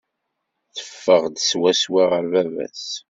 [0.75, 2.85] Teffeɣ-d swaswa ɣer baba-s.